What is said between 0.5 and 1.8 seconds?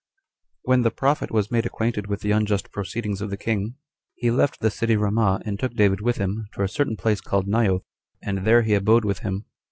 5. When the prophet was made